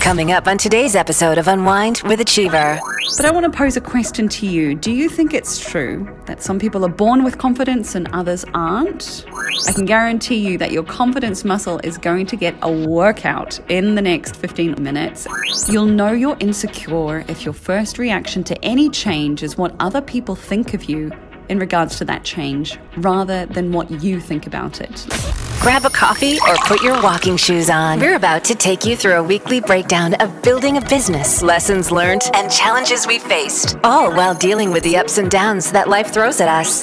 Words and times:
Coming 0.00 0.32
up 0.32 0.46
on 0.46 0.58
today's 0.58 0.96
episode 0.96 1.38
of 1.38 1.46
Unwind 1.46 2.02
with 2.04 2.20
AchievHer. 2.20 2.80
But 3.16 3.26
I 3.26 3.30
want 3.30 3.44
to 3.44 3.56
pose 3.56 3.76
a 3.76 3.80
question 3.80 4.28
to 4.28 4.46
you. 4.46 4.74
Do 4.74 4.92
you 4.92 5.08
think 5.08 5.34
it's 5.34 5.58
true 5.58 6.08
that 6.26 6.42
some 6.42 6.58
people 6.58 6.84
are 6.84 6.90
born 6.90 7.22
with 7.22 7.38
confidence 7.38 7.94
and 7.94 8.08
others 8.12 8.44
aren't? 8.54 9.24
I 9.68 9.72
can 9.72 9.84
guarantee 9.84 10.36
you 10.36 10.58
that 10.58 10.72
your 10.72 10.82
confidence 10.82 11.44
muscle 11.44 11.80
is 11.84 11.98
going 11.98 12.26
to 12.26 12.36
get 12.36 12.54
a 12.62 12.70
workout 12.70 13.60
in 13.70 13.94
the 13.94 14.02
next 14.02 14.36
15 14.36 14.82
minutes. 14.82 15.26
You'll 15.68 15.86
know 15.86 16.12
you're 16.12 16.36
insecure 16.40 17.24
if 17.28 17.44
your 17.44 17.54
first 17.54 17.98
reaction 17.98 18.42
to 18.44 18.64
any 18.64 18.88
change 18.90 19.42
is 19.42 19.56
what 19.56 19.74
other 19.80 20.00
people 20.00 20.34
think 20.34 20.74
of 20.74 20.84
you 20.84 21.12
in 21.48 21.58
regards 21.58 21.98
to 21.98 22.04
that 22.06 22.24
change 22.24 22.78
rather 22.96 23.46
than 23.46 23.72
what 23.72 23.90
you 24.02 24.20
think 24.20 24.46
about 24.46 24.80
it. 24.80 25.49
Grab 25.60 25.84
a 25.84 25.90
coffee 25.90 26.38
or 26.48 26.56
put 26.66 26.82
your 26.82 27.02
walking 27.02 27.36
shoes 27.36 27.68
on. 27.68 28.00
We're 28.00 28.16
about 28.16 28.44
to 28.44 28.54
take 28.54 28.86
you 28.86 28.96
through 28.96 29.16
a 29.16 29.22
weekly 29.22 29.60
breakdown 29.60 30.14
of 30.14 30.42
building 30.42 30.78
a 30.78 30.80
business, 30.80 31.42
lessons 31.42 31.92
learned, 31.92 32.22
and 32.32 32.50
challenges 32.50 33.06
we 33.06 33.18
faced, 33.18 33.76
all 33.84 34.10
while 34.10 34.34
dealing 34.34 34.70
with 34.70 34.82
the 34.84 34.96
ups 34.96 35.18
and 35.18 35.30
downs 35.30 35.70
that 35.72 35.86
life 35.86 36.14
throws 36.14 36.40
at 36.40 36.48
us. 36.48 36.80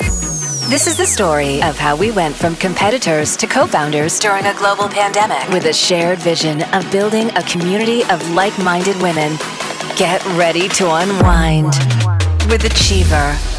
This 0.70 0.86
is 0.86 0.96
the 0.96 1.08
story 1.08 1.60
of 1.64 1.76
how 1.76 1.96
we 1.96 2.12
went 2.12 2.36
from 2.36 2.56
competitors 2.58 3.36
to 3.38 3.48
co 3.48 3.66
founders 3.66 4.20
during 4.20 4.46
a 4.46 4.54
global 4.54 4.88
pandemic 4.88 5.50
with 5.50 5.66
a 5.66 5.74
shared 5.74 6.20
vision 6.20 6.62
of 6.76 6.90
building 6.92 7.32
a 7.36 7.42
community 7.44 8.04
of 8.12 8.30
like 8.36 8.58
minded 8.60 9.02
women. 9.02 9.38
Get 9.96 10.24
ready 10.38 10.70
to 10.70 10.94
unwind 10.94 11.74
with 12.48 12.62
AchievHer. 12.62 13.57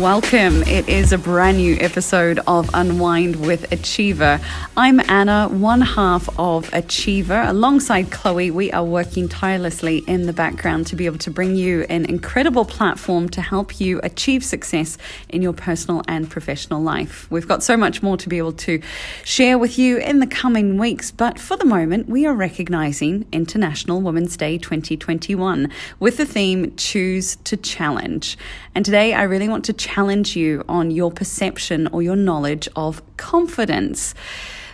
Welcome. 0.00 0.62
It 0.62 0.88
is 0.88 1.12
a 1.12 1.18
brand 1.18 1.58
new 1.58 1.76
episode 1.78 2.40
of 2.46 2.70
Unwind 2.72 3.36
with 3.36 3.68
AchievHer. 3.68 4.42
I'm 4.74 4.98
Anna, 5.10 5.48
one 5.48 5.82
half 5.82 6.26
of 6.38 6.70
AchievHer. 6.70 7.50
Alongside 7.50 8.10
Chloe, 8.10 8.50
we 8.50 8.72
are 8.72 8.82
working 8.82 9.28
tirelessly 9.28 9.98
in 9.98 10.24
the 10.24 10.32
background 10.32 10.86
to 10.86 10.96
be 10.96 11.04
able 11.04 11.18
to 11.18 11.30
bring 11.30 11.54
you 11.54 11.82
an 11.90 12.06
incredible 12.06 12.64
platform 12.64 13.28
to 13.28 13.42
help 13.42 13.78
you 13.78 14.00
achieve 14.02 14.42
success 14.42 14.96
in 15.28 15.42
your 15.42 15.52
personal 15.52 16.00
and 16.08 16.30
professional 16.30 16.80
life. 16.80 17.30
We've 17.30 17.46
got 17.46 17.62
so 17.62 17.76
much 17.76 18.02
more 18.02 18.16
to 18.16 18.28
be 18.30 18.38
able 18.38 18.54
to 18.54 18.80
share 19.22 19.58
with 19.58 19.78
you 19.78 19.98
in 19.98 20.20
the 20.20 20.26
coming 20.26 20.78
weeks, 20.78 21.10
but 21.10 21.38
for 21.38 21.58
the 21.58 21.66
moment, 21.66 22.08
we 22.08 22.24
are 22.24 22.34
recognizing 22.34 23.26
International 23.32 24.00
Women's 24.00 24.38
Day 24.38 24.56
2021 24.56 25.70
with 25.98 26.16
the 26.16 26.24
theme 26.24 26.74
Choose 26.76 27.36
to 27.44 27.58
Challenge. 27.58 28.38
And 28.74 28.82
today, 28.82 29.12
I 29.12 29.24
really 29.24 29.48
want 29.48 29.66
to 29.66 29.72
challenge 29.94 30.36
you 30.36 30.64
on 30.68 30.90
your 30.90 31.10
perception 31.10 31.88
or 31.88 32.02
your 32.02 32.16
knowledge 32.16 32.68
of 32.76 33.02
confidence 33.16 34.14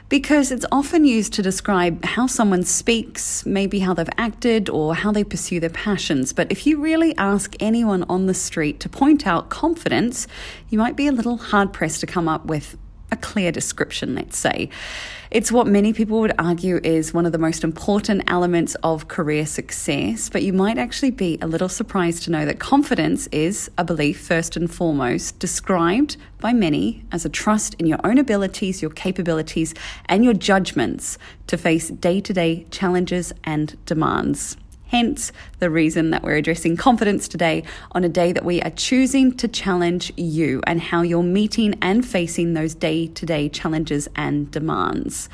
because 0.08 0.52
it's 0.52 0.66
often 0.70 1.04
used 1.04 1.32
to 1.32 1.42
describe 1.42 2.04
how 2.04 2.26
someone 2.26 2.62
speaks, 2.62 3.44
maybe 3.44 3.80
how 3.80 3.92
they've 3.92 4.08
acted, 4.16 4.68
or 4.68 4.94
how 4.94 5.10
they 5.10 5.24
pursue 5.24 5.58
their 5.58 5.70
passions. 5.70 6.32
But 6.32 6.52
if 6.52 6.64
you 6.66 6.80
really 6.80 7.16
ask 7.16 7.56
anyone 7.58 8.04
on 8.04 8.26
the 8.26 8.34
street 8.34 8.78
to 8.80 8.88
point 8.88 9.26
out 9.26 9.48
confidence, 9.48 10.28
you 10.68 10.78
might 10.78 10.96
be 10.96 11.08
a 11.08 11.12
little 11.12 11.38
hard 11.38 11.72
pressed 11.72 12.00
to 12.00 12.06
come 12.06 12.28
up 12.28 12.46
with 12.46 12.76
a 13.10 13.16
clear 13.16 13.52
description, 13.52 14.14
let's 14.14 14.38
say. 14.38 14.68
It's 15.30 15.50
what 15.50 15.66
many 15.66 15.92
people 15.92 16.20
would 16.20 16.34
argue 16.38 16.80
is 16.84 17.12
one 17.12 17.26
of 17.26 17.32
the 17.32 17.38
most 17.38 17.64
important 17.64 18.22
elements 18.28 18.76
of 18.82 19.08
career 19.08 19.44
success, 19.44 20.28
but 20.28 20.42
you 20.42 20.52
might 20.52 20.78
actually 20.78 21.10
be 21.10 21.36
a 21.42 21.46
little 21.46 21.68
surprised 21.68 22.22
to 22.24 22.30
know 22.30 22.44
that 22.44 22.60
confidence 22.60 23.26
is 23.28 23.70
a 23.76 23.84
belief, 23.84 24.20
first 24.20 24.56
and 24.56 24.72
foremost, 24.72 25.38
described 25.38 26.16
by 26.38 26.52
many 26.52 27.04
as 27.10 27.24
a 27.24 27.28
trust 27.28 27.74
in 27.74 27.86
your 27.86 27.98
own 28.04 28.18
abilities, 28.18 28.80
your 28.80 28.90
capabilities, 28.90 29.74
and 30.06 30.24
your 30.24 30.34
judgments 30.34 31.18
to 31.48 31.56
face 31.56 31.88
day 31.88 32.20
to 32.20 32.32
day 32.32 32.66
challenges 32.70 33.32
and 33.44 33.76
demands. 33.84 34.56
Hence, 34.88 35.32
the 35.58 35.68
reason 35.68 36.10
that 36.10 36.22
we're 36.22 36.36
addressing 36.36 36.76
confidence 36.76 37.26
today 37.26 37.64
on 37.92 38.04
a 38.04 38.08
day 38.08 38.32
that 38.32 38.44
we 38.44 38.62
are 38.62 38.70
choosing 38.70 39.36
to 39.36 39.48
challenge 39.48 40.12
you 40.16 40.62
and 40.66 40.80
how 40.80 41.02
you're 41.02 41.22
meeting 41.22 41.76
and 41.82 42.06
facing 42.06 42.54
those 42.54 42.74
day 42.74 43.08
to 43.08 43.26
day 43.26 43.48
challenges 43.48 44.08
and 44.14 44.50
demands. 44.50 45.28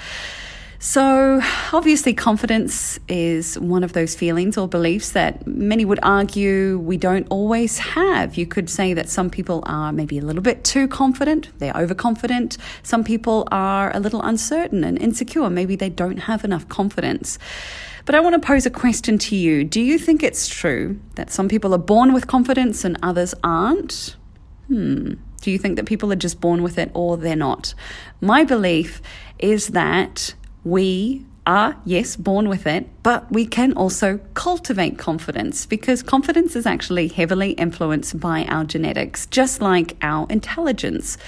So, 0.78 1.41
obviously, 1.72 2.12
confidence 2.12 2.99
is 3.06 3.56
one 3.56 3.84
of 3.84 3.93
those 3.93 4.16
feelings 4.16 4.59
or 4.59 4.66
beliefs 4.66 5.12
that 5.12 5.47
many 5.47 5.84
would 5.84 6.00
argue 6.03 6.77
we 6.81 6.97
don't 6.97 7.25
always 7.31 7.78
have. 7.78 8.34
You 8.34 8.47
could 8.47 8.69
say 8.69 8.93
that 8.93 9.09
some 9.09 9.31
people 9.31 9.62
are 9.65 9.93
maybe 9.93 10.19
a 10.19 10.22
little 10.22 10.43
bit 10.43 10.65
too 10.65 10.88
confident, 10.88 11.50
they're 11.60 11.77
overconfident. 11.77 12.59
Some 12.82 13.04
people 13.04 13.47
are 13.53 13.94
a 13.94 14.00
little 14.00 14.22
uncertain 14.22 14.82
and 14.82 15.00
insecure. 15.00 15.48
Maybe 15.50 15.77
they 15.77 15.88
don't 15.88 16.19
have 16.19 16.43
enough 16.43 16.69
confidence. 16.69 17.38
But 18.05 18.15
I 18.15 18.21
want 18.21 18.41
to 18.41 18.47
pose 18.47 18.67
a 18.67 18.71
question 18.71 19.19
to 19.19 19.37
you. 19.37 19.65
Do 19.65 19.81
you 19.81 19.99
think 19.99 20.23
it's 20.23 20.49
true 20.49 21.01
that 21.15 21.31
some 21.31 21.49
people 21.49 21.75
are 21.75 21.79
born 21.79 22.13
with 22.13 22.27
confidence 22.27 22.85
and 22.85 22.99
others 23.03 23.35
aren't? 23.45 24.17
Hmm. 24.69 25.15
Do 25.41 25.51
you 25.51 25.59
think 25.59 25.77
that 25.77 25.87
people 25.87 26.13
are 26.13 26.17
just 26.17 26.41
born 26.41 26.63
with 26.63 26.79
it 26.79 26.91
or 26.95 27.17
they're 27.17 27.37
not? 27.37 27.75
My 28.21 28.45
belief 28.45 29.03
is 29.39 29.69
that 29.69 30.35
we 30.65 31.27
are, 31.47 31.76
yes, 31.84 32.14
born 32.14 32.48
with 32.48 32.66
it, 32.66 32.88
but 33.03 33.30
we 33.32 33.47
can 33.47 33.72
also 33.72 34.19
cultivate 34.34 34.97
confidence 34.97 35.66
because 35.66 36.03
confidence 36.03 36.54
is 36.54 36.66
actually 36.66 37.08
heavily 37.08 37.53
influenced 37.53 38.20
by 38.20 38.44
our 38.44 38.64
genetics, 38.64 39.26
just 39.26 39.60
like 39.60 39.97
our 40.03 40.26
intelligence. 40.30 41.19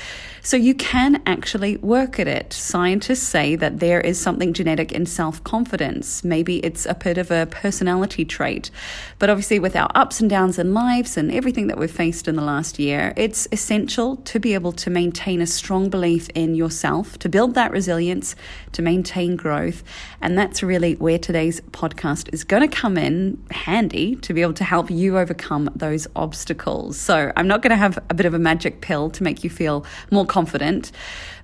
So 0.44 0.58
you 0.58 0.74
can 0.74 1.22
actually 1.24 1.78
work 1.78 2.20
at 2.20 2.28
it. 2.28 2.52
Scientists 2.52 3.26
say 3.26 3.56
that 3.56 3.80
there 3.80 4.02
is 4.02 4.20
something 4.20 4.52
genetic 4.52 4.92
in 4.92 5.06
self 5.06 5.42
confidence. 5.42 6.22
Maybe 6.22 6.58
it's 6.58 6.84
a 6.84 6.94
bit 6.94 7.16
of 7.16 7.30
a 7.30 7.46
personality 7.46 8.26
trait. 8.26 8.70
But 9.18 9.30
obviously, 9.30 9.58
with 9.58 9.74
our 9.74 9.90
ups 9.94 10.20
and 10.20 10.28
downs 10.28 10.58
in 10.58 10.74
lives 10.74 11.16
and 11.16 11.32
everything 11.32 11.68
that 11.68 11.78
we've 11.78 11.90
faced 11.90 12.28
in 12.28 12.36
the 12.36 12.42
last 12.42 12.78
year, 12.78 13.14
it's 13.16 13.48
essential 13.52 14.16
to 14.16 14.38
be 14.38 14.52
able 14.52 14.72
to 14.72 14.90
maintain 14.90 15.40
a 15.40 15.46
strong 15.46 15.88
belief 15.88 16.28
in 16.34 16.54
yourself, 16.54 17.18
to 17.20 17.30
build 17.30 17.54
that 17.54 17.70
resilience, 17.70 18.36
to 18.72 18.82
maintain 18.82 19.36
growth. 19.36 19.82
And 20.20 20.38
that's 20.38 20.62
really 20.62 20.94
where 20.94 21.18
today's 21.18 21.60
podcast 21.72 22.32
is 22.32 22.44
going 22.44 22.68
to 22.68 22.76
come 22.76 22.96
in 22.96 23.42
handy 23.50 24.16
to 24.16 24.34
be 24.34 24.42
able 24.42 24.54
to 24.54 24.64
help 24.64 24.90
you 24.90 25.18
overcome 25.18 25.70
those 25.74 26.06
obstacles. 26.16 26.98
So 26.98 27.32
I'm 27.36 27.48
not 27.48 27.62
going 27.62 27.70
to 27.70 27.76
have 27.76 27.98
a 28.10 28.14
bit 28.14 28.26
of 28.26 28.34
a 28.34 28.38
magic 28.38 28.80
pill 28.80 29.10
to 29.10 29.22
make 29.22 29.44
you 29.44 29.50
feel 29.50 29.84
more 30.10 30.26
confident. 30.26 30.92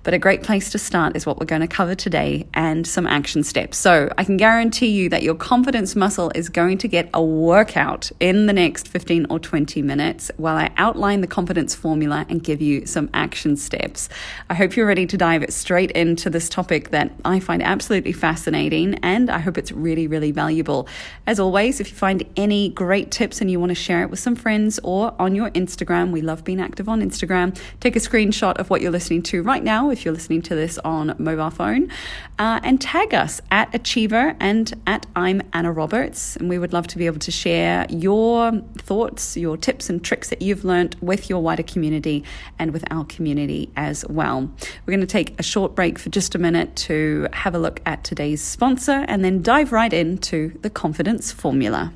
But 0.02 0.14
a 0.14 0.18
great 0.18 0.42
place 0.42 0.70
to 0.70 0.78
start 0.78 1.14
is 1.14 1.26
what 1.26 1.38
we're 1.38 1.46
going 1.46 1.60
to 1.60 1.68
cover 1.68 1.94
today 1.94 2.46
and 2.54 2.86
some 2.86 3.06
action 3.06 3.44
steps. 3.44 3.76
So 3.76 4.10
I 4.16 4.24
can 4.24 4.38
guarantee 4.38 4.86
you 4.86 5.10
that 5.10 5.22
your 5.22 5.34
confidence 5.34 5.94
muscle 5.94 6.32
is 6.34 6.48
going 6.48 6.78
to 6.78 6.88
get 6.88 7.10
a 7.12 7.22
workout 7.22 8.10
in 8.18 8.46
the 8.46 8.54
next 8.54 8.88
15 8.88 9.26
or 9.28 9.38
20 9.38 9.82
minutes 9.82 10.30
while 10.38 10.56
I 10.56 10.70
outline 10.78 11.20
the 11.20 11.26
confidence 11.26 11.74
formula 11.74 12.24
and 12.30 12.42
give 12.42 12.62
you 12.62 12.86
some 12.86 13.10
action 13.12 13.58
steps. 13.58 14.08
I 14.48 14.54
hope 14.54 14.74
you're 14.74 14.86
ready 14.86 15.06
to 15.06 15.18
dive 15.18 15.44
straight 15.50 15.90
into 15.90 16.30
this 16.30 16.48
topic 16.48 16.90
that 16.90 17.12
I 17.26 17.38
find 17.38 17.62
absolutely 17.62 18.12
fascinating 18.12 18.94
and 19.02 19.28
I 19.28 19.38
hope 19.38 19.58
it's 19.58 19.70
really, 19.70 20.06
really 20.06 20.32
valuable. 20.32 20.88
As 21.26 21.38
always, 21.38 21.78
if 21.78 21.90
you 21.90 21.96
find 21.96 22.24
any 22.36 22.70
great 22.70 23.10
tips 23.10 23.42
and 23.42 23.50
you 23.50 23.60
want 23.60 23.70
to 23.70 23.74
share 23.74 24.02
it 24.02 24.08
with 24.08 24.18
some 24.18 24.34
friends 24.34 24.80
or 24.82 25.14
on 25.18 25.34
your 25.34 25.50
Instagram, 25.50 26.10
we 26.10 26.22
love 26.22 26.42
being 26.42 26.60
active 26.60 26.88
on 26.88 27.02
Instagram, 27.02 27.54
take 27.80 27.96
a 27.96 28.00
screenshot 28.00 28.56
of 28.56 28.70
what 28.70 28.80
you're 28.80 28.90
listening 28.90 29.22
to 29.24 29.42
right 29.42 29.62
now 29.62 29.89
if 29.90 30.04
you're 30.04 30.14
listening 30.14 30.42
to 30.42 30.54
this 30.54 30.78
on 30.78 31.14
mobile 31.18 31.50
phone, 31.50 31.90
uh, 32.38 32.60
and 32.62 32.80
tag 32.80 33.14
us 33.14 33.40
at 33.50 33.70
AchievHer 33.72 34.36
and 34.40 34.72
at 34.86 35.06
I'm 35.14 35.42
Anna 35.52 35.72
Roberts. 35.72 36.36
And 36.36 36.48
we 36.48 36.58
would 36.58 36.72
love 36.72 36.86
to 36.88 36.98
be 36.98 37.06
able 37.06 37.18
to 37.20 37.30
share 37.30 37.86
your 37.88 38.52
thoughts, 38.78 39.36
your 39.36 39.56
tips 39.56 39.90
and 39.90 40.02
tricks 40.02 40.30
that 40.30 40.42
you've 40.42 40.64
learned 40.64 40.96
with 41.00 41.28
your 41.28 41.42
wider 41.42 41.62
community 41.62 42.24
and 42.58 42.72
with 42.72 42.84
our 42.90 43.04
community 43.04 43.70
as 43.76 44.04
well. 44.08 44.50
We're 44.86 44.92
going 44.92 45.00
to 45.00 45.06
take 45.06 45.38
a 45.38 45.42
short 45.42 45.74
break 45.74 45.98
for 45.98 46.10
just 46.10 46.34
a 46.34 46.38
minute 46.38 46.76
to 46.76 47.28
have 47.32 47.54
a 47.54 47.58
look 47.58 47.80
at 47.86 48.04
today's 48.04 48.42
sponsor 48.42 49.04
and 49.08 49.24
then 49.24 49.42
dive 49.42 49.72
right 49.72 49.92
into 49.92 50.58
the 50.62 50.70
confidence 50.70 51.32
formula. 51.32 51.92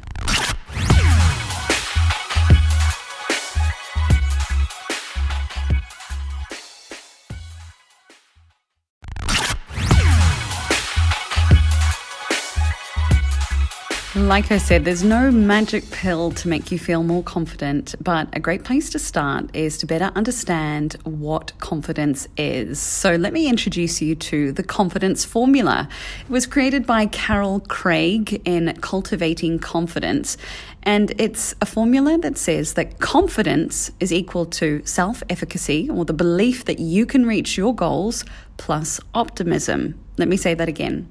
Like 14.17 14.53
I 14.53 14.59
said, 14.59 14.85
there's 14.85 15.03
no 15.03 15.33
magic 15.33 15.91
pill 15.91 16.31
to 16.31 16.47
make 16.47 16.71
you 16.71 16.79
feel 16.79 17.03
more 17.03 17.25
confident, 17.25 17.97
but 18.01 18.29
a 18.33 18.39
great 18.39 18.63
place 18.63 18.89
to 18.91 18.99
start 19.01 19.51
is 19.57 19.77
to 19.79 19.87
better 19.87 20.13
understand 20.15 20.93
what 21.03 21.51
confidence 21.59 22.29
is. 22.37 22.79
So, 22.79 23.17
let 23.17 23.33
me 23.33 23.49
introduce 23.49 24.01
you 24.01 24.15
to 24.15 24.53
the 24.53 24.63
confidence 24.63 25.25
formula. 25.25 25.89
It 26.21 26.31
was 26.31 26.47
created 26.47 26.87
by 26.87 27.07
Carol 27.07 27.59
Craig 27.59 28.41
in 28.45 28.77
Cultivating 28.81 29.59
Confidence, 29.59 30.37
and 30.85 31.13
it's 31.19 31.57
a 31.61 31.67
formula 31.67 32.17
that 32.19 32.39
says 32.39 32.75
that 32.75 33.01
confidence 33.01 33.91
is 33.99 34.13
equal 34.13 34.47
to 34.47 34.81
self 34.85 35.25
efficacy 35.29 35.91
or 35.91 36.05
the 36.05 36.13
belief 36.13 36.67
that 36.67 36.79
you 36.79 37.05
can 37.05 37.27
reach 37.27 37.59
your 37.59 37.75
goals 37.75 38.25
plus 38.59 39.01
optimism. 39.13 39.99
Let 40.19 40.29
me 40.29 40.37
say 40.37 40.55
that 40.55 40.69
again. 40.69 41.09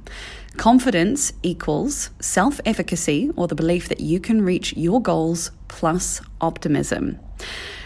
Confidence 0.58 1.34
equals 1.42 2.12
self 2.20 2.62
efficacy 2.66 3.32
or 3.36 3.48
the 3.48 3.56
belief 3.56 3.90
that 3.90 4.00
you 4.00 4.20
can 4.20 4.42
reach 4.42 4.76
your 4.78 5.02
goals 5.02 5.52
plus 5.68 6.22
optimism. 6.42 7.20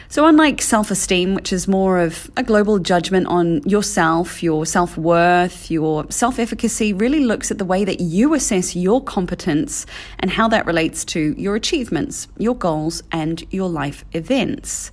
So, 0.09 0.25
unlike 0.25 0.61
self 0.61 0.91
esteem, 0.91 1.33
which 1.33 1.51
is 1.51 1.67
more 1.67 1.99
of 1.99 2.31
a 2.37 2.43
global 2.43 2.79
judgment 2.79 3.27
on 3.27 3.61
yourself, 3.63 4.41
your 4.41 4.65
self 4.65 4.97
worth, 4.97 5.71
your 5.71 6.05
self 6.09 6.39
efficacy, 6.39 6.93
really 6.93 7.21
looks 7.21 7.51
at 7.51 7.57
the 7.57 7.65
way 7.65 7.83
that 7.83 7.99
you 7.99 8.33
assess 8.33 8.75
your 8.75 9.01
competence 9.01 9.85
and 10.19 10.31
how 10.31 10.47
that 10.49 10.65
relates 10.65 11.03
to 11.05 11.35
your 11.37 11.55
achievements, 11.55 12.27
your 12.37 12.55
goals, 12.55 13.01
and 13.11 13.43
your 13.51 13.69
life 13.69 14.05
events. 14.13 14.91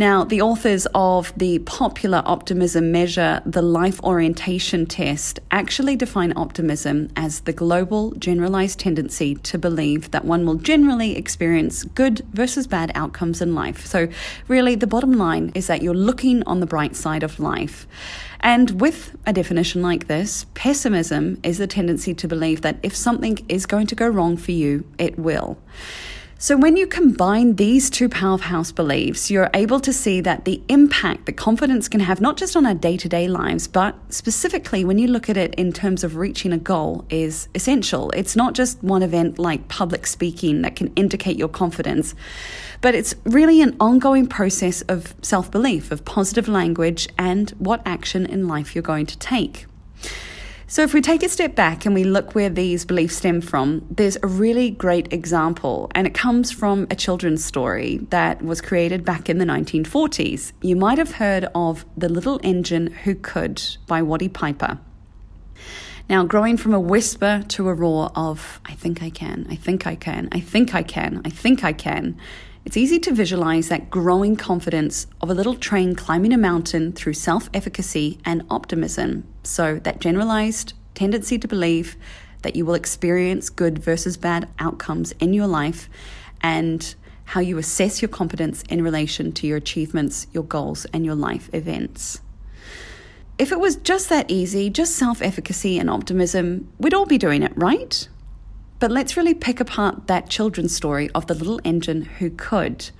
Now, 0.00 0.24
the 0.24 0.40
authors 0.40 0.86
of 0.94 1.30
the 1.36 1.58
popular 1.58 2.22
optimism 2.24 2.90
measure, 2.90 3.42
the 3.44 3.60
life 3.60 4.02
orientation 4.02 4.86
test, 4.86 5.40
actually 5.50 5.94
define 5.94 6.32
optimism 6.36 7.10
as 7.16 7.40
the 7.40 7.52
global 7.52 8.12
generalized 8.12 8.78
tendency 8.78 9.34
to 9.34 9.58
believe 9.58 10.10
that 10.12 10.24
one 10.24 10.46
will 10.46 10.54
generally 10.54 11.18
experience 11.18 11.84
good 11.84 12.20
versus 12.32 12.66
bad 12.66 12.90
outcomes 12.94 13.42
in 13.42 13.54
life. 13.54 13.84
So, 13.84 14.08
really, 14.48 14.74
the 14.74 14.86
bottom 14.86 15.12
line 15.12 15.52
is 15.54 15.66
that 15.66 15.82
you're 15.82 15.92
looking 15.92 16.44
on 16.44 16.60
the 16.60 16.66
bright 16.66 16.96
side 16.96 17.22
of 17.22 17.38
life. 17.38 17.86
And 18.40 18.80
with 18.80 19.14
a 19.26 19.34
definition 19.34 19.82
like 19.82 20.06
this, 20.06 20.46
pessimism 20.54 21.38
is 21.42 21.58
the 21.58 21.66
tendency 21.66 22.14
to 22.14 22.26
believe 22.26 22.62
that 22.62 22.78
if 22.82 22.96
something 22.96 23.44
is 23.50 23.66
going 23.66 23.86
to 23.88 23.94
go 23.94 24.08
wrong 24.08 24.38
for 24.38 24.52
you, 24.52 24.86
it 24.96 25.18
will. 25.18 25.58
So, 26.42 26.56
when 26.56 26.78
you 26.78 26.86
combine 26.86 27.56
these 27.56 27.90
two 27.90 28.08
powerhouse 28.08 28.72
beliefs, 28.72 29.30
you're 29.30 29.50
able 29.52 29.78
to 29.80 29.92
see 29.92 30.22
that 30.22 30.46
the 30.46 30.62
impact 30.70 31.26
that 31.26 31.34
confidence 31.34 31.86
can 31.86 32.00
have, 32.00 32.22
not 32.22 32.38
just 32.38 32.56
on 32.56 32.64
our 32.64 32.72
day 32.72 32.96
to 32.96 33.10
day 33.10 33.28
lives, 33.28 33.68
but 33.68 33.94
specifically 34.08 34.82
when 34.82 34.96
you 34.96 35.06
look 35.06 35.28
at 35.28 35.36
it 35.36 35.54
in 35.56 35.70
terms 35.70 36.02
of 36.02 36.16
reaching 36.16 36.50
a 36.50 36.56
goal, 36.56 37.04
is 37.10 37.50
essential. 37.54 38.10
It's 38.12 38.36
not 38.36 38.54
just 38.54 38.82
one 38.82 39.02
event 39.02 39.38
like 39.38 39.68
public 39.68 40.06
speaking 40.06 40.62
that 40.62 40.76
can 40.76 40.90
indicate 40.96 41.36
your 41.36 41.48
confidence, 41.48 42.14
but 42.80 42.94
it's 42.94 43.14
really 43.24 43.60
an 43.60 43.76
ongoing 43.78 44.26
process 44.26 44.80
of 44.88 45.14
self 45.20 45.50
belief, 45.50 45.90
of 45.90 46.06
positive 46.06 46.48
language, 46.48 47.06
and 47.18 47.50
what 47.58 47.82
action 47.84 48.24
in 48.24 48.48
life 48.48 48.74
you're 48.74 48.80
going 48.80 49.04
to 49.04 49.18
take. 49.18 49.66
So, 50.70 50.82
if 50.82 50.94
we 50.94 51.00
take 51.00 51.24
a 51.24 51.28
step 51.28 51.56
back 51.56 51.84
and 51.84 51.96
we 51.96 52.04
look 52.04 52.36
where 52.36 52.48
these 52.48 52.84
beliefs 52.84 53.16
stem 53.16 53.40
from, 53.40 53.84
there's 53.90 54.16
a 54.22 54.28
really 54.28 54.70
great 54.70 55.12
example, 55.12 55.90
and 55.96 56.06
it 56.06 56.14
comes 56.14 56.52
from 56.52 56.86
a 56.92 56.94
children's 56.94 57.44
story 57.44 57.96
that 58.10 58.40
was 58.40 58.60
created 58.60 59.04
back 59.04 59.28
in 59.28 59.38
the 59.38 59.44
1940s. 59.44 60.52
You 60.62 60.76
might 60.76 60.98
have 60.98 61.10
heard 61.16 61.48
of 61.56 61.84
The 61.96 62.08
Little 62.08 62.38
Engine 62.44 62.86
Who 63.02 63.16
Could 63.16 63.60
by 63.88 64.00
Watty 64.02 64.28
Piper. 64.28 64.78
Now, 66.08 66.22
growing 66.22 66.56
from 66.56 66.72
a 66.72 66.78
whisper 66.78 67.42
to 67.48 67.68
a 67.68 67.74
roar 67.74 68.12
of, 68.14 68.60
I 68.64 68.74
think 68.74 69.02
I 69.02 69.10
can, 69.10 69.48
I 69.50 69.56
think 69.56 69.88
I 69.88 69.96
can, 69.96 70.28
I 70.30 70.38
think 70.38 70.72
I 70.72 70.84
can, 70.84 71.20
I 71.24 71.30
think 71.30 71.64
I 71.64 71.72
can, 71.72 72.16
it's 72.64 72.76
easy 72.76 73.00
to 73.00 73.12
visualize 73.12 73.70
that 73.70 73.90
growing 73.90 74.36
confidence 74.36 75.08
of 75.20 75.30
a 75.30 75.34
little 75.34 75.56
train 75.56 75.96
climbing 75.96 76.32
a 76.32 76.38
mountain 76.38 76.92
through 76.92 77.14
self 77.14 77.50
efficacy 77.52 78.20
and 78.24 78.46
optimism. 78.48 79.26
So, 79.42 79.78
that 79.84 80.00
generalized 80.00 80.74
tendency 80.94 81.38
to 81.38 81.48
believe 81.48 81.96
that 82.42 82.56
you 82.56 82.64
will 82.64 82.74
experience 82.74 83.50
good 83.50 83.78
versus 83.78 84.16
bad 84.16 84.48
outcomes 84.58 85.12
in 85.12 85.32
your 85.32 85.46
life 85.46 85.88
and 86.40 86.94
how 87.24 87.40
you 87.40 87.58
assess 87.58 88.02
your 88.02 88.08
competence 88.08 88.62
in 88.68 88.82
relation 88.82 89.30
to 89.32 89.46
your 89.46 89.56
achievements, 89.56 90.26
your 90.32 90.42
goals, 90.42 90.84
and 90.92 91.04
your 91.04 91.14
life 91.14 91.48
events. 91.52 92.20
If 93.38 93.52
it 93.52 93.60
was 93.60 93.76
just 93.76 94.08
that 94.08 94.30
easy, 94.30 94.68
just 94.68 94.96
self 94.96 95.22
efficacy 95.22 95.78
and 95.78 95.88
optimism, 95.88 96.72
we'd 96.78 96.94
all 96.94 97.06
be 97.06 97.18
doing 97.18 97.42
it, 97.42 97.52
right? 97.56 98.08
But 98.80 98.90
let's 98.90 99.16
really 99.16 99.34
pick 99.34 99.60
apart 99.60 100.06
that 100.06 100.28
children's 100.28 100.74
story 100.74 101.10
of 101.14 101.26
the 101.26 101.34
little 101.34 101.60
engine 101.64 102.02
who 102.02 102.30
could 102.30 102.90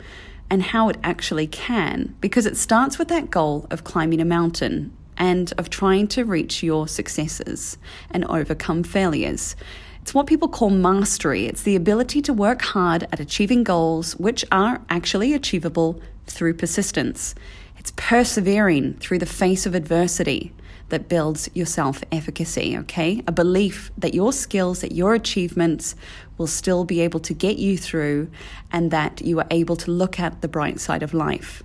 and 0.49 0.63
how 0.63 0.89
it 0.89 0.97
actually 1.03 1.47
can, 1.47 2.15
because 2.21 2.47
it 2.47 2.57
starts 2.57 2.99
with 2.99 3.09
that 3.09 3.31
goal 3.31 3.67
of 3.71 3.85
climbing 3.85 4.21
a 4.21 4.25
mountain 4.25 4.97
and 5.17 5.53
of 5.59 5.71
trying 5.71 6.09
to 6.09 6.25
reach 6.25 6.63
your 6.63 6.89
successes 6.89 7.79
and 8.11 8.25
overcome 8.27 8.83
failures. 8.83 9.57
It's 10.03 10.15
what 10.15 10.27
people 10.27 10.49
call 10.49 10.71
mastery. 10.71 11.47
It's 11.47 11.63
the 11.63 11.77
ability 11.77 12.23
to 12.23 12.33
work 12.33 12.63
hard 12.63 13.05
at 13.13 13.21
achieving 13.21 13.65
goals 13.65 14.17
which 14.17 14.45
are 14.51 14.81
actually 14.89 15.35
achievable 15.35 16.01
through 16.27 16.55
persistence. 16.55 17.35
It's 17.79 17.93
persevering 17.97 18.95
through 18.95 19.19
the 19.19 19.27
face 19.27 19.67
of 19.67 19.75
adversity 19.75 20.53
that 20.89 21.09
builds 21.09 21.49
your 21.55 21.67
self 21.67 22.03
efficacy, 22.13 22.77
okay? 22.79 23.23
A 23.27 23.33
belief 23.33 23.91
that 23.97 24.15
your 24.15 24.33
skills, 24.33 24.81
that 24.81 24.93
your 24.93 25.15
achievements 25.15 25.95
will 26.37 26.47
still 26.47 26.85
be 26.85 27.01
able 27.01 27.21
to 27.21 27.35
get 27.35 27.59
you 27.59 27.79
through 27.79 28.31
and 28.71 28.91
that 28.91 29.21
you 29.23 29.39
are 29.39 29.47
able 29.51 29.77
to 29.77 29.91
look 29.91 30.21
at 30.21 30.43
the 30.43 30.49
bright 30.49 30.81
side 30.81 31.03
of 31.03 31.15
life. 31.15 31.63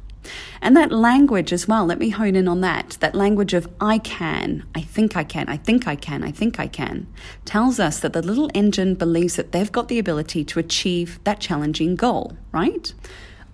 And 0.62 0.76
that 0.76 0.92
language 0.92 1.54
as 1.54 1.68
well, 1.68 1.86
let 1.86 2.00
me 2.00 2.10
hone 2.10 2.36
in 2.36 2.48
on 2.48 2.62
that. 2.62 2.98
That 3.00 3.16
language 3.16 3.54
of 3.54 3.68
I 3.80 3.98
can, 4.00 4.66
I 4.74 4.82
think 4.82 5.16
I 5.16 5.24
can, 5.24 5.48
I 5.50 5.58
think 5.58 5.88
I 5.88 5.96
can, 5.96 6.24
I 6.24 6.32
think 6.32 6.60
I 6.60 6.68
can, 6.68 7.08
tells 7.46 7.80
us 7.80 8.00
that 8.00 8.14
the 8.14 8.22
little 8.22 8.50
engine 8.54 8.96
believes 8.96 9.36
that 9.36 9.52
they've 9.52 9.72
got 9.72 9.88
the 9.88 10.00
ability 10.00 10.44
to 10.46 10.60
achieve 10.60 11.20
that 11.24 11.40
challenging 11.40 11.96
goal, 11.96 12.38
right? 12.52 12.94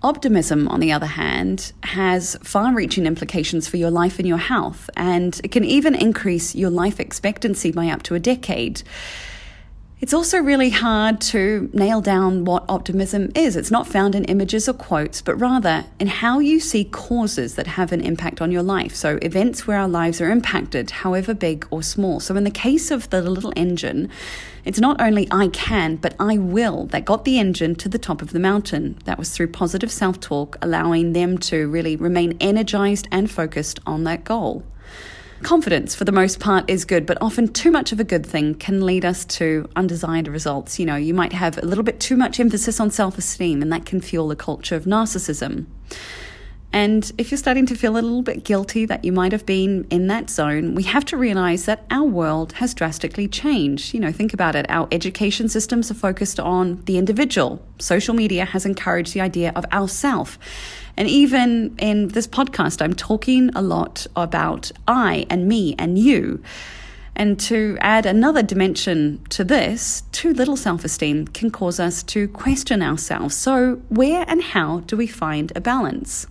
Optimism, 0.04 0.66
on 0.66 0.80
the 0.80 0.90
other 0.90 1.06
hand, 1.06 1.72
has 1.84 2.36
far 2.42 2.74
reaching 2.74 3.06
implications 3.06 3.68
for 3.68 3.76
your 3.76 3.90
life 3.90 4.18
and 4.18 4.26
your 4.26 4.38
health, 4.38 4.90
and 4.96 5.40
it 5.44 5.52
can 5.52 5.64
even 5.64 5.94
increase 5.94 6.56
your 6.56 6.70
life 6.70 6.98
expectancy 6.98 7.70
by 7.70 7.86
up 7.86 8.02
to 8.02 8.16
a 8.16 8.18
decade. 8.18 8.82
It's 10.02 10.12
also 10.12 10.38
really 10.38 10.70
hard 10.70 11.20
to 11.30 11.70
nail 11.72 12.00
down 12.00 12.44
what 12.44 12.64
optimism 12.68 13.30
is. 13.36 13.54
It's 13.54 13.70
not 13.70 13.86
found 13.86 14.16
in 14.16 14.24
images 14.24 14.68
or 14.68 14.72
quotes, 14.72 15.22
but 15.22 15.36
rather 15.36 15.84
in 16.00 16.08
how 16.08 16.40
you 16.40 16.58
see 16.58 16.82
causes 16.82 17.54
that 17.54 17.68
have 17.68 17.92
an 17.92 18.00
impact 18.00 18.42
on 18.42 18.50
your 18.50 18.64
life. 18.64 18.96
So, 18.96 19.20
events 19.22 19.64
where 19.64 19.78
our 19.78 19.86
lives 19.86 20.20
are 20.20 20.28
impacted, 20.28 20.90
however 20.90 21.34
big 21.34 21.68
or 21.70 21.84
small. 21.84 22.18
So, 22.18 22.34
in 22.34 22.42
the 22.42 22.50
case 22.50 22.90
of 22.90 23.10
the 23.10 23.22
little 23.22 23.52
engine, 23.54 24.10
it's 24.64 24.80
not 24.80 25.00
only 25.00 25.28
I 25.30 25.46
can, 25.46 25.94
but 25.94 26.16
I 26.18 26.36
will 26.36 26.86
that 26.86 27.04
got 27.04 27.24
the 27.24 27.38
engine 27.38 27.76
to 27.76 27.88
the 27.88 27.96
top 27.96 28.22
of 28.22 28.32
the 28.32 28.40
mountain. 28.40 28.98
That 29.04 29.20
was 29.20 29.30
through 29.30 29.52
positive 29.52 29.92
self 29.92 30.18
talk, 30.18 30.58
allowing 30.60 31.12
them 31.12 31.38
to 31.38 31.68
really 31.68 31.94
remain 31.94 32.36
energized 32.40 33.06
and 33.12 33.30
focused 33.30 33.78
on 33.86 34.02
that 34.02 34.24
goal. 34.24 34.64
Confidence, 35.42 35.94
for 35.94 36.04
the 36.04 36.12
most 36.12 36.38
part, 36.40 36.68
is 36.70 36.84
good, 36.84 37.04
but 37.04 37.18
often 37.20 37.52
too 37.52 37.70
much 37.70 37.90
of 37.90 37.98
a 37.98 38.04
good 38.04 38.24
thing 38.24 38.54
can 38.54 38.86
lead 38.86 39.04
us 39.04 39.24
to 39.24 39.68
undesired 39.74 40.28
results. 40.28 40.78
You 40.78 40.86
know, 40.86 40.96
you 40.96 41.14
might 41.14 41.32
have 41.32 41.58
a 41.58 41.66
little 41.66 41.84
bit 41.84 41.98
too 41.98 42.16
much 42.16 42.38
emphasis 42.38 42.78
on 42.78 42.90
self 42.90 43.18
esteem, 43.18 43.60
and 43.60 43.72
that 43.72 43.84
can 43.84 44.00
fuel 44.00 44.30
a 44.30 44.36
culture 44.36 44.76
of 44.76 44.84
narcissism. 44.84 45.66
And 46.72 47.12
if 47.18 47.30
you're 47.30 47.38
starting 47.38 47.66
to 47.66 47.74
feel 47.74 47.92
a 47.92 48.00
little 48.00 48.22
bit 48.22 48.44
guilty 48.44 48.86
that 48.86 49.04
you 49.04 49.12
might 49.12 49.32
have 49.32 49.44
been 49.44 49.86
in 49.90 50.06
that 50.06 50.30
zone, 50.30 50.74
we 50.74 50.84
have 50.84 51.04
to 51.06 51.18
realize 51.18 51.66
that 51.66 51.84
our 51.90 52.06
world 52.06 52.54
has 52.54 52.72
drastically 52.72 53.28
changed. 53.28 53.92
You 53.92 54.00
know, 54.00 54.12
think 54.12 54.32
about 54.32 54.54
it. 54.54 54.64
Our 54.70 54.88
education 54.90 55.50
systems 55.50 55.90
are 55.90 55.94
focused 55.94 56.40
on 56.40 56.80
the 56.86 56.96
individual. 56.96 57.62
Social 57.78 58.14
media 58.14 58.46
has 58.46 58.64
encouraged 58.64 59.12
the 59.12 59.20
idea 59.20 59.52
of 59.54 59.66
ourself. 59.70 60.38
And 60.96 61.08
even 61.08 61.74
in 61.78 62.08
this 62.08 62.26
podcast, 62.26 62.82
I'm 62.82 62.94
talking 62.94 63.50
a 63.54 63.62
lot 63.62 64.06
about 64.14 64.70
I 64.86 65.26
and 65.30 65.48
me 65.48 65.74
and 65.78 65.98
you. 65.98 66.42
And 67.14 67.38
to 67.40 67.76
add 67.80 68.06
another 68.06 68.42
dimension 68.42 69.20
to 69.30 69.44
this, 69.44 70.02
too 70.12 70.32
little 70.32 70.56
self 70.56 70.84
esteem 70.84 71.26
can 71.28 71.50
cause 71.50 71.78
us 71.78 72.02
to 72.04 72.28
question 72.28 72.82
ourselves. 72.82 73.36
So, 73.36 73.82
where 73.88 74.24
and 74.28 74.42
how 74.42 74.80
do 74.80 74.96
we 74.96 75.06
find 75.06 75.52
a 75.54 75.60
balance? 75.60 76.26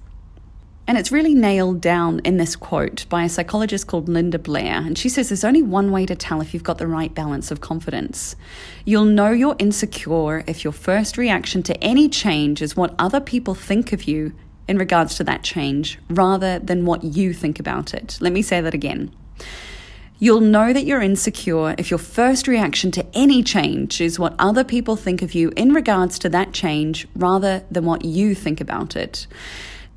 And 0.88 0.98
it's 0.98 1.12
really 1.12 1.36
nailed 1.36 1.80
down 1.80 2.20
in 2.26 2.38
this 2.38 2.56
quote 2.56 3.06
by 3.08 3.24
a 3.24 3.30
psychologist 3.30 3.88
called 3.88 4.10
Linda 4.10 4.40
Blair. 4.40 4.78
And 4.78 4.98
she 4.98 5.08
says 5.08 5.30
there's 5.30 5.44
only 5.44 5.62
one 5.62 5.92
way 5.92 6.06
to 6.08 6.16
tell 6.16 6.42
if 6.42 6.54
you've 6.54 6.64
got 6.64 6.80
the 6.80 6.88
right 6.88 7.14
balance 7.14 7.52
of 7.52 7.62
confidence. 7.62 8.36
You'll 8.84 9.06
know 9.06 9.32
you're 9.32 9.56
insecure 9.60 10.44
if 10.48 10.64
your 10.64 10.74
first 10.74 11.18
reaction 11.18 11.62
to 11.64 11.84
any 11.84 12.10
change 12.10 12.62
is 12.62 12.76
what 12.76 12.96
other 12.98 13.22
people 13.22 13.54
think 13.54 13.94
of 13.94 14.04
you 14.04 14.34
in 14.72 14.78
regards 14.78 15.16
to 15.16 15.24
that 15.26 15.44
change 15.44 16.00
rather 16.10 16.58
than 16.60 16.86
what 16.86 17.04
you 17.04 17.34
think 17.34 17.60
about 17.60 17.94
it. 17.94 18.18
Let 18.22 18.32
me 18.32 18.42
say 18.42 18.62
that 18.62 18.74
again. 18.74 19.14
You'll 20.18 20.40
know 20.40 20.72
that 20.72 20.86
you're 20.86 21.02
insecure 21.02 21.76
if 21.78 21.92
your 21.92 21.98
first 21.98 22.48
reaction 22.48 22.90
to 22.92 23.06
any 23.14 23.44
change 23.44 24.00
is 24.00 24.18
what 24.18 24.34
other 24.40 24.64
people 24.64 24.96
think 24.96 25.22
of 25.22 25.34
you 25.34 25.52
in 25.58 25.74
regards 25.74 26.18
to 26.20 26.30
that 26.30 26.54
change 26.54 27.06
rather 27.16 27.66
than 27.70 27.84
what 27.84 28.06
you 28.06 28.34
think 28.34 28.62
about 28.62 28.96
it. 28.96 29.28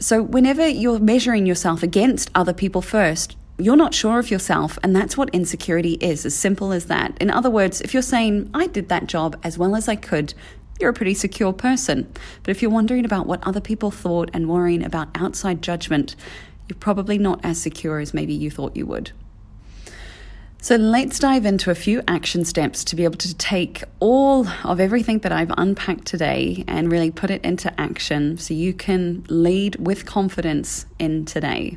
So, 0.00 0.20
whenever 0.20 0.66
you're 0.66 0.98
measuring 0.98 1.46
yourself 1.46 1.84
against 1.84 2.30
other 2.34 2.52
people 2.52 2.82
first, 2.82 3.36
you're 3.58 3.76
not 3.76 3.94
sure 3.94 4.18
of 4.18 4.30
yourself, 4.30 4.76
and 4.82 4.96
that's 4.96 5.16
what 5.16 5.30
insecurity 5.30 5.92
is, 6.00 6.26
as 6.26 6.34
simple 6.34 6.72
as 6.72 6.86
that. 6.86 7.16
In 7.20 7.30
other 7.30 7.50
words, 7.50 7.80
if 7.80 7.94
you're 7.94 8.02
saying, 8.02 8.50
I 8.52 8.66
did 8.66 8.88
that 8.88 9.06
job 9.06 9.38
as 9.44 9.56
well 9.56 9.76
as 9.76 9.88
I 9.88 9.94
could, 9.94 10.34
you're 10.80 10.90
a 10.90 10.94
pretty 10.94 11.14
secure 11.14 11.52
person. 11.52 12.12
But 12.42 12.50
if 12.50 12.62
you're 12.62 12.70
wondering 12.70 13.04
about 13.04 13.26
what 13.26 13.46
other 13.46 13.60
people 13.60 13.90
thought 13.90 14.30
and 14.32 14.48
worrying 14.48 14.84
about 14.84 15.08
outside 15.14 15.62
judgment, 15.62 16.16
you're 16.68 16.78
probably 16.78 17.18
not 17.18 17.40
as 17.42 17.60
secure 17.60 17.98
as 18.00 18.14
maybe 18.14 18.34
you 18.34 18.50
thought 18.50 18.76
you 18.76 18.86
would. 18.86 19.12
So 20.60 20.76
let's 20.76 21.18
dive 21.18 21.44
into 21.44 21.70
a 21.70 21.74
few 21.74 22.00
action 22.08 22.42
steps 22.46 22.84
to 22.84 22.96
be 22.96 23.04
able 23.04 23.18
to 23.18 23.34
take 23.34 23.84
all 24.00 24.48
of 24.64 24.80
everything 24.80 25.18
that 25.18 25.30
I've 25.30 25.52
unpacked 25.58 26.06
today 26.06 26.64
and 26.66 26.90
really 26.90 27.10
put 27.10 27.30
it 27.30 27.44
into 27.44 27.78
action 27.78 28.38
so 28.38 28.54
you 28.54 28.72
can 28.72 29.26
lead 29.28 29.76
with 29.76 30.06
confidence 30.06 30.86
in 30.98 31.26
today. 31.26 31.76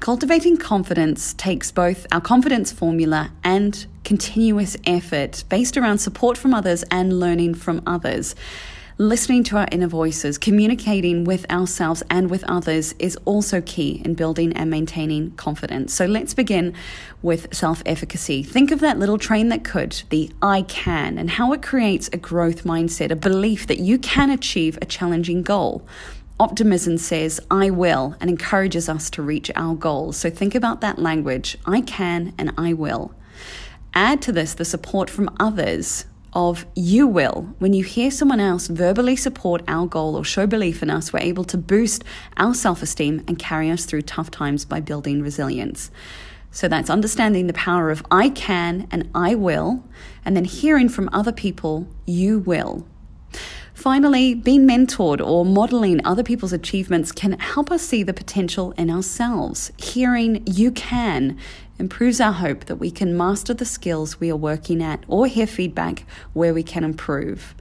Cultivating 0.00 0.56
confidence 0.56 1.32
takes 1.34 1.72
both 1.72 2.06
our 2.12 2.20
confidence 2.20 2.70
formula 2.70 3.30
and 3.42 3.86
continuous 4.04 4.76
effort 4.86 5.42
based 5.48 5.76
around 5.76 5.98
support 5.98 6.38
from 6.38 6.54
others 6.54 6.84
and 6.90 7.18
learning 7.18 7.54
from 7.54 7.82
others 7.86 8.34
listening 8.98 9.44
to 9.44 9.58
our 9.58 9.68
inner 9.70 9.86
voices, 9.86 10.38
communicating 10.38 11.24
with 11.24 11.50
ourselves 11.50 12.02
and 12.08 12.30
with 12.30 12.42
others 12.44 12.94
is 12.98 13.16
also 13.26 13.60
key 13.60 14.00
in 14.04 14.14
building 14.14 14.52
and 14.54 14.70
maintaining 14.70 15.30
confidence. 15.32 15.92
So 15.92 16.06
let's 16.06 16.32
begin 16.32 16.74
with 17.20 17.54
self 17.54 17.82
efficacy. 17.84 18.42
Think 18.42 18.70
of 18.70 18.80
that 18.80 18.98
little 18.98 19.18
train 19.18 19.48
that 19.50 19.64
could, 19.64 20.02
the 20.08 20.30
I 20.40 20.62
can, 20.62 21.18
and 21.18 21.30
how 21.30 21.52
it 21.52 21.62
creates 21.62 22.08
a 22.12 22.16
growth 22.16 22.64
mindset, 22.64 23.10
a 23.10 23.16
belief 23.16 23.66
that 23.66 23.80
you 23.80 23.98
can 23.98 24.30
achieve 24.30 24.78
a 24.80 24.86
challenging 24.86 25.42
goal. 25.42 25.86
Optimism 26.38 26.98
says, 26.98 27.40
I 27.50 27.70
will, 27.70 28.14
and 28.20 28.28
encourages 28.28 28.90
us 28.90 29.08
to 29.10 29.22
reach 29.22 29.50
our 29.56 29.74
goals. 29.74 30.18
So 30.18 30.28
think 30.28 30.54
about 30.54 30.82
that 30.82 30.98
language 30.98 31.56
I 31.64 31.80
can 31.80 32.34
and 32.36 32.52
I 32.58 32.74
will. 32.74 33.14
Add 33.94 34.20
to 34.22 34.32
this 34.32 34.52
the 34.52 34.66
support 34.66 35.08
from 35.08 35.34
others 35.40 36.04
of 36.34 36.66
you 36.74 37.06
will. 37.06 37.54
When 37.58 37.72
you 37.72 37.82
hear 37.82 38.10
someone 38.10 38.40
else 38.40 38.66
verbally 38.66 39.16
support 39.16 39.62
our 39.66 39.86
goal 39.86 40.14
or 40.14 40.24
show 40.24 40.46
belief 40.46 40.82
in 40.82 40.90
us, 40.90 41.10
we're 41.10 41.20
able 41.20 41.44
to 41.44 41.56
boost 41.56 42.04
our 42.36 42.52
self 42.52 42.82
esteem 42.82 43.24
and 43.26 43.38
carry 43.38 43.70
us 43.70 43.86
through 43.86 44.02
tough 44.02 44.30
times 44.30 44.66
by 44.66 44.80
building 44.80 45.22
resilience. 45.22 45.90
So 46.50 46.68
that's 46.68 46.90
understanding 46.90 47.46
the 47.46 47.54
power 47.54 47.90
of 47.90 48.04
I 48.10 48.28
can 48.28 48.86
and 48.90 49.08
I 49.14 49.34
will, 49.34 49.82
and 50.26 50.36
then 50.36 50.44
hearing 50.44 50.90
from 50.90 51.08
other 51.12 51.32
people, 51.32 51.88
you 52.04 52.40
will. 52.40 52.86
Finally, 53.76 54.32
being 54.32 54.66
mentored 54.66 55.20
or 55.24 55.44
modeling 55.44 56.00
other 56.06 56.22
people's 56.22 56.52
achievements 56.52 57.12
can 57.12 57.38
help 57.38 57.70
us 57.70 57.82
see 57.82 58.02
the 58.02 58.14
potential 58.14 58.72
in 58.78 58.88
ourselves. 58.88 59.70
Hearing 59.76 60.42
you 60.46 60.70
can 60.70 61.36
improves 61.78 62.18
our 62.18 62.32
hope 62.32 62.64
that 62.64 62.76
we 62.76 62.90
can 62.90 63.14
master 63.14 63.52
the 63.52 63.66
skills 63.66 64.18
we 64.18 64.30
are 64.30 64.36
working 64.36 64.82
at 64.82 65.04
or 65.08 65.26
hear 65.26 65.46
feedback 65.46 66.04
where 66.32 66.54
we 66.54 66.62
can 66.62 66.84
improve. 66.84 67.54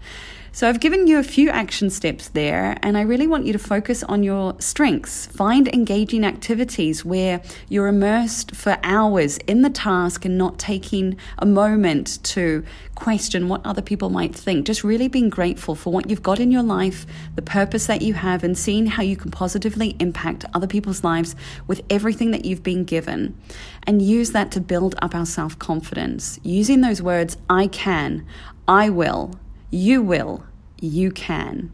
So, 0.55 0.69
I've 0.69 0.79
given 0.79 1.05
you 1.05 1.19
a 1.19 1.23
few 1.23 1.49
action 1.49 1.89
steps 1.89 2.29
there, 2.29 2.77
and 2.81 2.97
I 2.97 3.01
really 3.01 3.27
want 3.27 3.45
you 3.45 3.51
to 3.51 3.59
focus 3.59 4.03
on 4.03 4.23
your 4.23 4.55
strengths. 4.61 5.25
Find 5.25 5.67
engaging 5.67 6.23
activities 6.23 7.03
where 7.03 7.41
you're 7.67 7.87
immersed 7.87 8.55
for 8.55 8.77
hours 8.81 9.37
in 9.47 9.63
the 9.63 9.69
task 9.69 10.23
and 10.23 10.37
not 10.37 10.57
taking 10.57 11.17
a 11.39 11.45
moment 11.45 12.23
to 12.23 12.63
question 12.95 13.49
what 13.49 13.65
other 13.65 13.81
people 13.81 14.09
might 14.09 14.33
think. 14.33 14.65
Just 14.65 14.85
really 14.85 15.09
being 15.09 15.29
grateful 15.29 15.75
for 15.75 15.91
what 15.91 16.09
you've 16.09 16.23
got 16.23 16.39
in 16.39 16.51
your 16.51 16.63
life, 16.63 17.05
the 17.35 17.41
purpose 17.41 17.87
that 17.87 18.01
you 18.01 18.13
have, 18.13 18.41
and 18.41 18.57
seeing 18.57 18.85
how 18.85 19.03
you 19.03 19.17
can 19.17 19.31
positively 19.31 19.97
impact 19.99 20.45
other 20.53 20.67
people's 20.67 21.03
lives 21.03 21.35
with 21.67 21.81
everything 21.89 22.31
that 22.31 22.45
you've 22.45 22.63
been 22.63 22.85
given. 22.85 23.37
And 23.83 24.01
use 24.01 24.31
that 24.31 24.51
to 24.51 24.61
build 24.61 24.95
up 25.01 25.13
our 25.15 25.25
self 25.25 25.59
confidence. 25.59 26.39
Using 26.43 26.79
those 26.79 27.01
words, 27.01 27.35
I 27.49 27.67
can, 27.67 28.25
I 28.69 28.89
will 28.89 29.37
you 29.71 30.01
will, 30.01 30.45
you 30.79 31.11
can. 31.11 31.71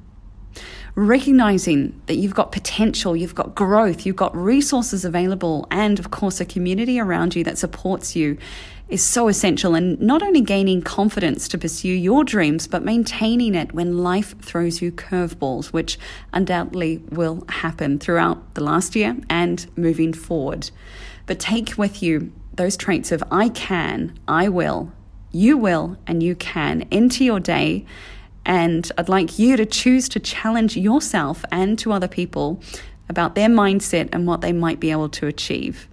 Recognizing 0.95 2.01
that 2.07 2.15
you've 2.15 2.35
got 2.35 2.51
potential, 2.51 3.15
you've 3.15 3.35
got 3.35 3.55
growth, 3.55 4.05
you've 4.05 4.17
got 4.17 4.35
resources 4.35 5.05
available, 5.05 5.65
and 5.71 5.99
of 5.99 6.11
course, 6.11 6.41
a 6.41 6.45
community 6.45 6.99
around 6.99 7.35
you 7.35 7.43
that 7.45 7.57
supports 7.57 8.15
you 8.15 8.37
is 8.89 9.01
so 9.01 9.29
essential. 9.29 9.73
And 9.73 9.99
not 10.01 10.21
only 10.21 10.41
gaining 10.41 10.81
confidence 10.81 11.47
to 11.47 11.57
pursue 11.57 11.93
your 11.93 12.25
dreams, 12.25 12.67
but 12.67 12.83
maintaining 12.83 13.55
it 13.55 13.73
when 13.73 13.99
life 13.99 14.37
throws 14.41 14.81
you 14.81 14.91
curveballs, 14.91 15.67
which 15.67 15.97
undoubtedly 16.33 16.97
will 17.09 17.45
happen 17.47 17.97
throughout 17.97 18.53
the 18.55 18.63
last 18.63 18.93
year 18.93 19.15
and 19.29 19.65
moving 19.77 20.11
forward. 20.11 20.69
But 21.25 21.39
take 21.39 21.77
with 21.77 22.03
you 22.03 22.33
those 22.53 22.75
traits 22.75 23.13
of 23.13 23.23
I 23.31 23.47
can, 23.47 24.19
I 24.27 24.49
will, 24.49 24.91
you 25.31 25.57
will 25.57 25.97
and 26.07 26.21
you 26.21 26.35
can 26.35 26.87
into 26.91 27.23
your 27.23 27.39
day. 27.39 27.85
And 28.45 28.91
I'd 28.97 29.09
like 29.09 29.37
you 29.37 29.55
to 29.57 29.65
choose 29.65 30.09
to 30.09 30.19
challenge 30.19 30.75
yourself 30.75 31.45
and 31.51 31.77
to 31.79 31.91
other 31.91 32.07
people 32.07 32.61
about 33.07 33.35
their 33.35 33.49
mindset 33.49 34.09
and 34.13 34.25
what 34.25 34.41
they 34.41 34.53
might 34.53 34.79
be 34.79 34.91
able 34.91 35.09
to 35.09 35.27
achieve. 35.27 35.87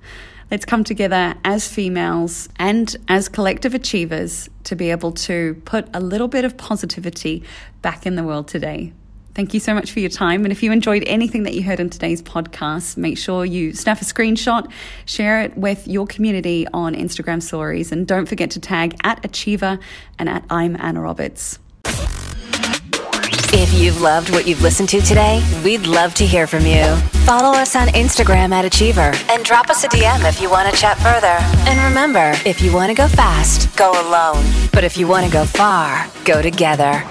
Let's 0.50 0.64
come 0.64 0.82
together 0.82 1.34
as 1.44 1.68
females 1.68 2.48
and 2.56 2.96
as 3.06 3.28
collective 3.28 3.74
achievers 3.74 4.48
to 4.64 4.74
be 4.74 4.90
able 4.90 5.12
to 5.12 5.60
put 5.66 5.88
a 5.92 6.00
little 6.00 6.28
bit 6.28 6.46
of 6.46 6.56
positivity 6.56 7.42
back 7.82 8.06
in 8.06 8.16
the 8.16 8.24
world 8.24 8.48
today. 8.48 8.94
Thank 9.38 9.54
you 9.54 9.60
so 9.60 9.72
much 9.72 9.92
for 9.92 10.00
your 10.00 10.10
time. 10.10 10.42
And 10.42 10.50
if 10.50 10.64
you 10.64 10.72
enjoyed 10.72 11.04
anything 11.06 11.44
that 11.44 11.54
you 11.54 11.62
heard 11.62 11.78
in 11.78 11.90
today's 11.90 12.20
podcast, 12.20 12.96
make 12.96 13.16
sure 13.16 13.44
you 13.44 13.72
snap 13.72 14.02
a 14.02 14.04
screenshot, 14.04 14.68
share 15.06 15.42
it 15.42 15.56
with 15.56 15.86
your 15.86 16.08
community 16.08 16.66
on 16.74 16.96
Instagram 16.96 17.40
stories, 17.40 17.92
and 17.92 18.04
don't 18.04 18.26
forget 18.26 18.50
to 18.50 18.58
tag 18.58 18.96
at 19.04 19.22
AchievHer 19.22 19.80
and 20.18 20.28
at 20.28 20.44
I'm 20.50 20.74
Anna 20.80 21.02
Roberts. 21.02 21.60
If 23.54 23.72
you've 23.74 24.00
loved 24.00 24.30
what 24.30 24.44
you've 24.44 24.60
listened 24.60 24.88
to 24.88 25.00
today, 25.02 25.40
we'd 25.64 25.86
love 25.86 26.14
to 26.14 26.26
hear 26.26 26.48
from 26.48 26.66
you. 26.66 26.96
Follow 27.24 27.56
us 27.56 27.76
on 27.76 27.86
Instagram 27.88 28.50
at 28.50 28.64
AchievHer 28.64 29.14
and 29.30 29.44
drop 29.44 29.70
us 29.70 29.84
a 29.84 29.88
DM 29.88 30.28
if 30.28 30.40
you 30.40 30.50
want 30.50 30.68
to 30.68 30.76
chat 30.76 30.98
further. 30.98 31.38
And 31.70 31.78
remember, 31.88 32.32
if 32.44 32.60
you 32.60 32.74
want 32.74 32.90
to 32.90 32.94
go 32.96 33.06
fast, 33.06 33.76
go 33.76 33.92
alone. 33.92 34.44
But 34.72 34.82
if 34.82 34.96
you 34.96 35.06
want 35.06 35.26
to 35.26 35.32
go 35.32 35.44
far, 35.44 36.08
go 36.24 36.42
together. 36.42 37.08